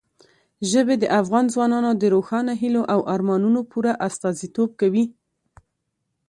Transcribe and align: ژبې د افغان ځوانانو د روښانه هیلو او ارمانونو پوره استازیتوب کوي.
ژبې 0.71 0.95
د 0.99 1.05
افغان 1.19 1.45
ځوانانو 1.53 1.91
د 2.01 2.03
روښانه 2.15 2.53
هیلو 2.61 2.81
او 2.93 2.99
ارمانونو 3.13 3.59
پوره 3.71 3.93
استازیتوب 4.07 4.69
کوي. 4.81 5.05